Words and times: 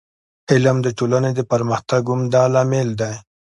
علم 0.51 0.77
د 0.83 0.87
ټولني 0.97 1.31
د 1.35 1.41
پرمختګ 1.51 2.03
عمده 2.13 2.43
لامل 2.53 2.89
دی. 3.01 3.13